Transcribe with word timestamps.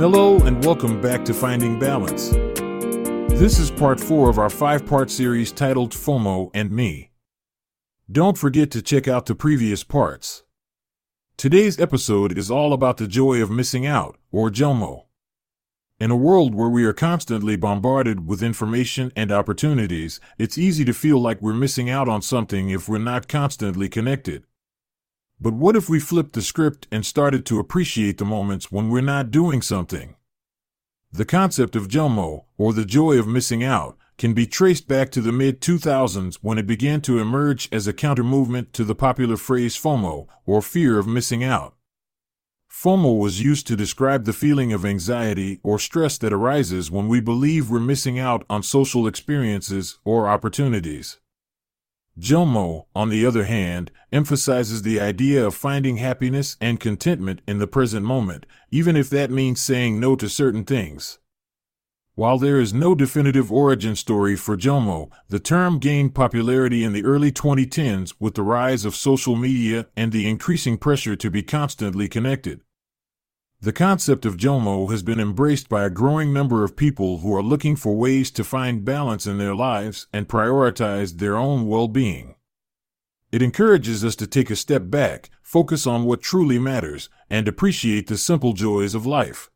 Hello, 0.00 0.38
and 0.38 0.64
welcome 0.64 0.98
back 0.98 1.26
to 1.26 1.34
Finding 1.34 1.78
Balance. 1.78 2.30
This 3.38 3.58
is 3.58 3.70
part 3.70 4.00
four 4.00 4.30
of 4.30 4.38
our 4.38 4.48
five 4.48 4.86
part 4.86 5.10
series 5.10 5.52
titled 5.52 5.92
FOMO 5.92 6.50
and 6.54 6.70
Me. 6.70 7.10
Don't 8.10 8.38
forget 8.38 8.70
to 8.70 8.80
check 8.80 9.06
out 9.06 9.26
the 9.26 9.34
previous 9.34 9.84
parts. 9.84 10.42
Today's 11.36 11.78
episode 11.78 12.38
is 12.38 12.50
all 12.50 12.72
about 12.72 12.96
the 12.96 13.06
joy 13.06 13.42
of 13.42 13.50
missing 13.50 13.84
out, 13.84 14.16
or 14.32 14.48
JOMO. 14.48 15.04
In 15.98 16.10
a 16.10 16.16
world 16.16 16.54
where 16.54 16.70
we 16.70 16.86
are 16.86 16.94
constantly 16.94 17.56
bombarded 17.56 18.26
with 18.26 18.42
information 18.42 19.12
and 19.14 19.30
opportunities, 19.30 20.18
it's 20.38 20.56
easy 20.56 20.82
to 20.86 20.94
feel 20.94 21.20
like 21.20 21.42
we're 21.42 21.52
missing 21.52 21.90
out 21.90 22.08
on 22.08 22.22
something 22.22 22.70
if 22.70 22.88
we're 22.88 22.96
not 22.96 23.28
constantly 23.28 23.90
connected. 23.90 24.46
But 25.42 25.54
what 25.54 25.74
if 25.74 25.88
we 25.88 26.00
flipped 26.00 26.34
the 26.34 26.42
script 26.42 26.86
and 26.92 27.06
started 27.06 27.46
to 27.46 27.58
appreciate 27.58 28.18
the 28.18 28.26
moments 28.26 28.70
when 28.70 28.90
we're 28.90 29.00
not 29.00 29.30
doing 29.30 29.62
something? 29.62 30.16
The 31.10 31.24
concept 31.24 31.74
of 31.74 31.88
JOMO, 31.88 32.44
or 32.58 32.72
the 32.74 32.84
joy 32.84 33.18
of 33.18 33.26
missing 33.26 33.64
out, 33.64 33.96
can 34.18 34.34
be 34.34 34.46
traced 34.46 34.86
back 34.86 35.10
to 35.12 35.22
the 35.22 35.32
mid 35.32 35.62
2000s 35.62 36.36
when 36.42 36.58
it 36.58 36.66
began 36.66 37.00
to 37.00 37.18
emerge 37.18 37.70
as 37.72 37.86
a 37.86 37.94
counter 37.94 38.22
movement 38.22 38.74
to 38.74 38.84
the 38.84 38.94
popular 38.94 39.38
phrase 39.38 39.78
FOMO, 39.78 40.26
or 40.44 40.60
fear 40.60 40.98
of 40.98 41.06
missing 41.06 41.42
out. 41.42 41.74
FOMO 42.70 43.18
was 43.18 43.42
used 43.42 43.66
to 43.66 43.76
describe 43.76 44.26
the 44.26 44.34
feeling 44.34 44.74
of 44.74 44.84
anxiety 44.84 45.58
or 45.62 45.78
stress 45.78 46.18
that 46.18 46.34
arises 46.34 46.90
when 46.90 47.08
we 47.08 47.18
believe 47.18 47.70
we're 47.70 47.80
missing 47.80 48.18
out 48.18 48.44
on 48.50 48.62
social 48.62 49.06
experiences 49.06 49.98
or 50.04 50.28
opportunities. 50.28 51.18
JOMO, 52.18 52.86
on 52.94 53.08
the 53.08 53.24
other 53.24 53.44
hand, 53.44 53.90
emphasizes 54.12 54.82
the 54.82 55.00
idea 55.00 55.46
of 55.46 55.54
finding 55.54 55.96
happiness 55.96 56.56
and 56.60 56.80
contentment 56.80 57.40
in 57.46 57.58
the 57.58 57.66
present 57.66 58.04
moment, 58.04 58.46
even 58.70 58.96
if 58.96 59.08
that 59.10 59.30
means 59.30 59.60
saying 59.60 60.00
no 60.00 60.16
to 60.16 60.28
certain 60.28 60.64
things. 60.64 61.18
While 62.14 62.38
there 62.38 62.60
is 62.60 62.74
no 62.74 62.94
definitive 62.94 63.50
origin 63.50 63.96
story 63.96 64.36
for 64.36 64.56
JOMO, 64.56 65.10
the 65.28 65.38
term 65.38 65.78
gained 65.78 66.14
popularity 66.14 66.84
in 66.84 66.92
the 66.92 67.04
early 67.04 67.32
2010s 67.32 68.14
with 68.18 68.34
the 68.34 68.42
rise 68.42 68.84
of 68.84 68.94
social 68.94 69.36
media 69.36 69.86
and 69.96 70.12
the 70.12 70.28
increasing 70.28 70.76
pressure 70.76 71.16
to 71.16 71.30
be 71.30 71.42
constantly 71.42 72.08
connected. 72.08 72.60
The 73.62 73.72
concept 73.74 74.24
of 74.24 74.38
JOMO 74.38 74.90
has 74.90 75.02
been 75.02 75.20
embraced 75.20 75.68
by 75.68 75.84
a 75.84 75.90
growing 75.90 76.32
number 76.32 76.64
of 76.64 76.76
people 76.76 77.18
who 77.18 77.36
are 77.36 77.42
looking 77.42 77.76
for 77.76 77.94
ways 77.94 78.30
to 78.30 78.42
find 78.42 78.86
balance 78.86 79.26
in 79.26 79.36
their 79.36 79.54
lives 79.54 80.06
and 80.14 80.26
prioritize 80.26 81.18
their 81.18 81.36
own 81.36 81.66
well 81.66 81.86
being. 81.86 82.36
It 83.30 83.42
encourages 83.42 84.02
us 84.02 84.16
to 84.16 84.26
take 84.26 84.48
a 84.48 84.56
step 84.56 84.84
back, 84.88 85.28
focus 85.42 85.86
on 85.86 86.04
what 86.04 86.22
truly 86.22 86.58
matters, 86.58 87.10
and 87.28 87.46
appreciate 87.46 88.06
the 88.06 88.16
simple 88.16 88.54
joys 88.54 88.94
of 88.94 89.04
life. 89.04 89.50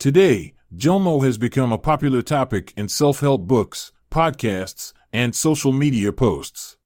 Today, 0.00 0.54
JOMO 0.76 1.24
has 1.24 1.38
become 1.38 1.70
a 1.70 1.78
popular 1.78 2.20
topic 2.20 2.72
in 2.76 2.88
self 2.88 3.20
help 3.20 3.42
books, 3.42 3.92
podcasts, 4.10 4.92
and 5.12 5.36
social 5.36 5.70
media 5.70 6.12
posts. 6.12 6.78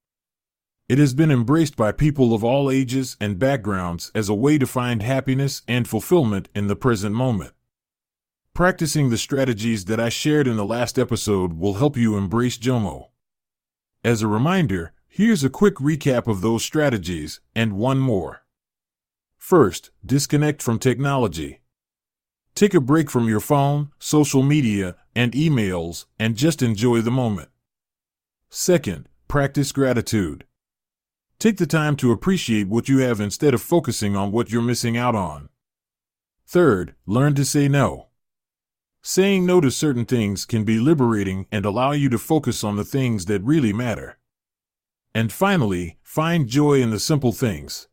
It 0.89 0.97
has 0.97 1.13
been 1.13 1.29
embraced 1.29 1.75
by 1.75 1.91
people 1.91 2.33
of 2.33 2.43
all 2.43 2.71
ages 2.71 3.15
and 3.21 3.37
backgrounds 3.37 4.11
as 4.15 4.27
a 4.27 4.33
way 4.33 4.57
to 4.57 4.65
find 4.65 5.03
happiness 5.03 5.61
and 5.67 5.87
fulfillment 5.87 6.49
in 6.55 6.65
the 6.65 6.75
present 6.75 7.13
moment. 7.13 7.53
Practicing 8.55 9.11
the 9.11 9.17
strategies 9.19 9.85
that 9.85 9.99
I 9.99 10.09
shared 10.09 10.47
in 10.47 10.57
the 10.57 10.65
last 10.65 10.97
episode 10.97 11.53
will 11.53 11.75
help 11.75 11.95
you 11.95 12.17
embrace 12.17 12.57
JOMO. 12.57 13.09
As 14.03 14.23
a 14.23 14.27
reminder, 14.27 14.93
here's 15.07 15.43
a 15.43 15.49
quick 15.49 15.75
recap 15.75 16.25
of 16.25 16.41
those 16.41 16.65
strategies 16.65 17.39
and 17.55 17.73
one 17.73 17.99
more. 17.99 18.41
First, 19.37 19.91
disconnect 20.03 20.63
from 20.63 20.79
technology. 20.79 21.61
Take 22.55 22.73
a 22.73 22.81
break 22.81 23.11
from 23.11 23.29
your 23.29 23.39
phone, 23.39 23.91
social 23.99 24.41
media, 24.41 24.95
and 25.15 25.33
emails, 25.33 26.05
and 26.17 26.35
just 26.35 26.63
enjoy 26.63 27.01
the 27.01 27.11
moment. 27.11 27.49
Second, 28.49 29.07
practice 29.27 29.71
gratitude. 29.71 30.45
Take 31.39 31.55
the 31.55 31.65
time 31.65 31.95
to 31.97 32.11
appreciate 32.11 32.67
what 32.67 32.89
you 32.89 32.97
have 32.97 33.21
instead 33.21 33.53
of 33.53 33.61
focusing 33.61 34.13
on 34.13 34.33
what 34.33 34.51
you're 34.51 34.61
missing 34.61 34.97
out 34.97 35.15
on. 35.15 35.47
Third, 36.45 36.95
learn 37.05 37.33
to 37.35 37.45
say 37.45 37.69
no. 37.69 38.07
Saying 39.01 39.45
no 39.45 39.61
to 39.61 39.71
certain 39.71 40.03
things 40.03 40.43
can 40.43 40.65
be 40.65 40.79
liberating 40.79 41.47
and 41.49 41.63
allow 41.63 41.93
you 41.93 42.09
to 42.09 42.17
focus 42.17 42.61
on 42.61 42.75
the 42.75 42.83
things 42.83 43.27
that 43.27 43.41
really 43.41 43.71
matter. 43.71 44.17
And 45.15 45.31
finally, 45.31 45.97
find 46.03 46.49
joy 46.49 46.81
in 46.81 46.89
the 46.89 46.99
simple 46.99 47.31
things. 47.31 47.87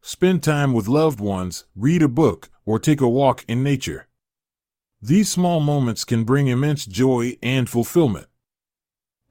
Spend 0.00 0.42
time 0.42 0.72
with 0.72 0.88
loved 0.88 1.20
ones, 1.20 1.66
read 1.74 2.00
a 2.00 2.08
book, 2.08 2.48
or 2.64 2.78
take 2.78 3.02
a 3.02 3.08
walk 3.08 3.44
in 3.46 3.62
nature. 3.62 4.08
These 5.02 5.30
small 5.30 5.60
moments 5.60 6.04
can 6.04 6.24
bring 6.24 6.46
immense 6.46 6.86
joy 6.86 7.36
and 7.42 7.68
fulfillment. 7.68 8.28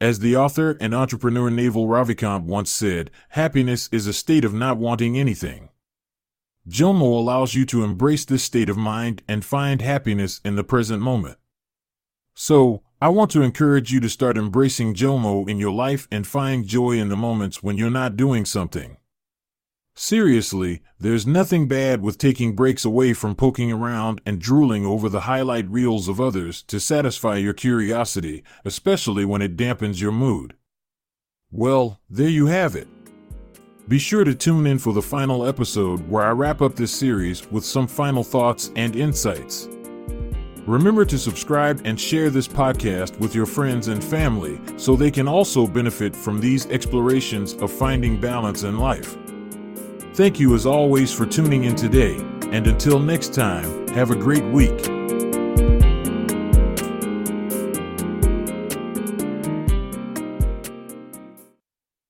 As 0.01 0.19
the 0.19 0.35
author 0.35 0.71
and 0.81 0.93
entrepreneur 0.93 1.49
Naval 1.49 1.87
Ravikant 1.87 2.43
once 2.43 2.69
said, 2.69 3.11
happiness 3.29 3.87
is 3.93 4.07
a 4.07 4.13
state 4.13 4.43
of 4.43 4.53
not 4.53 4.77
wanting 4.77 5.17
anything. 5.17 5.69
JOMO 6.67 7.03
allows 7.03 7.53
you 7.53 7.65
to 7.67 7.83
embrace 7.83 8.25
this 8.25 8.43
state 8.43 8.69
of 8.69 8.75
mind 8.75 9.23
and 9.27 9.45
find 9.45 9.81
happiness 9.81 10.41
in 10.43 10.57
the 10.57 10.65
present 10.65 11.01
moment. 11.01 11.37
So, 12.33 12.81
I 13.01 13.07
want 13.07 13.31
to 13.31 13.41
encourage 13.41 13.93
you 13.93 14.01
to 14.01 14.09
start 14.09 14.37
embracing 14.37 14.95
JOMO 14.95 15.47
in 15.47 15.59
your 15.59 15.71
life 15.71 16.09
and 16.11 16.27
find 16.27 16.67
joy 16.67 16.93
in 16.93 17.07
the 17.07 17.15
moments 17.15 17.63
when 17.63 17.77
you're 17.77 17.89
not 17.89 18.17
doing 18.17 18.43
something. 18.43 18.97
Seriously, 19.97 20.81
there's 20.99 21.25
nothing 21.25 21.69
bad 21.69 22.01
with 22.01 22.17
taking 22.17 22.53
breaks 22.53 22.83
away 22.83 23.13
from 23.13 23.33
poking 23.33 23.71
around 23.71 24.19
and 24.25 24.41
drooling 24.41 24.85
over 24.85 25.07
the 25.07 25.21
highlight 25.21 25.69
reels 25.69 26.09
of 26.09 26.19
others 26.19 26.63
to 26.63 26.81
satisfy 26.81 27.37
your 27.37 27.53
curiosity, 27.53 28.43
especially 28.65 29.23
when 29.23 29.41
it 29.41 29.55
dampens 29.55 30.01
your 30.01 30.11
mood. 30.11 30.55
Well, 31.49 32.01
there 32.09 32.27
you 32.27 32.47
have 32.47 32.75
it. 32.75 32.89
Be 33.87 33.97
sure 33.97 34.25
to 34.25 34.35
tune 34.35 34.67
in 34.67 34.79
for 34.79 34.91
the 34.91 35.01
final 35.01 35.45
episode 35.45 36.05
where 36.09 36.23
I 36.23 36.31
wrap 36.31 36.61
up 36.61 36.75
this 36.75 36.91
series 36.91 37.49
with 37.49 37.63
some 37.63 37.87
final 37.87 38.23
thoughts 38.23 38.71
and 38.75 38.97
insights. 38.97 39.69
Remember 40.67 41.05
to 41.05 41.17
subscribe 41.17 41.83
and 41.85 41.97
share 41.97 42.29
this 42.29 42.49
podcast 42.49 43.17
with 43.19 43.33
your 43.33 43.45
friends 43.45 43.87
and 43.87 44.03
family 44.03 44.59
so 44.75 44.97
they 44.97 45.11
can 45.11 45.29
also 45.29 45.65
benefit 45.65 46.13
from 46.13 46.41
these 46.41 46.65
explorations 46.65 47.53
of 47.53 47.71
finding 47.71 48.19
balance 48.19 48.63
in 48.63 48.77
life. 48.77 49.15
Thank 50.15 50.39
you 50.39 50.55
as 50.55 50.65
always 50.65 51.11
for 51.11 51.25
tuning 51.25 51.65
in 51.65 51.75
today, 51.75 52.15
and 52.49 52.67
until 52.67 52.99
next 52.99 53.33
time, 53.33 53.85
have 53.89 54.11
a 54.11 54.15
great 54.15 54.45
week. 54.45 54.94